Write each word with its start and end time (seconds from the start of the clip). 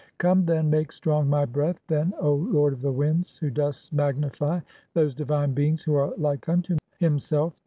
Come, 0.17 0.45
then, 0.47 0.71
make 0.71 0.91
strong 0.91 1.29
my 1.29 1.45
breath 1.45 1.79
"then, 1.87 2.15
O 2.19 2.33
lord 2.33 2.73
of 2.73 2.81
the 2.81 2.91
winds, 2.91 3.37
(4) 3.37 3.45
who 3.49 3.53
dost 3.53 3.93
magnify 3.93 4.61
those 4.95 5.13
divine 5.13 5.53
"beings 5.53 5.83
who 5.83 5.93
are 5.93 6.11
like 6.17 6.49
unto 6.49 6.77
himself. 6.97 7.53